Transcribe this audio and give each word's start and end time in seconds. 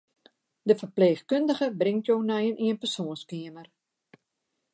De 0.67 0.75
ferpleechkundige 0.79 1.67
bringt 1.81 2.05
jo 2.09 2.17
nei 2.29 2.43
in 2.49 2.57
ienpersoanskeamer. 2.67 3.67